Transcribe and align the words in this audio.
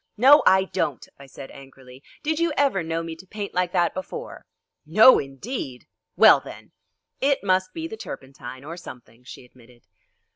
"No, 0.17 0.41
I 0.47 0.63
don't," 0.63 1.07
I 1.19 1.27
said 1.27 1.51
angrily; 1.51 2.01
"did 2.23 2.39
you 2.39 2.51
ever 2.57 2.81
know 2.81 3.03
me 3.03 3.15
to 3.17 3.27
paint 3.27 3.53
like 3.53 3.71
that 3.73 3.93
before?" 3.93 4.47
"No, 4.83 5.19
indeed!" 5.19 5.85
"Well, 6.15 6.39
then!" 6.39 6.71
"It 7.19 7.43
must 7.43 7.71
be 7.71 7.87
the 7.87 7.97
turpentine, 7.97 8.63
or 8.63 8.77
something," 8.77 9.23
she 9.23 9.45
admitted. 9.45 9.83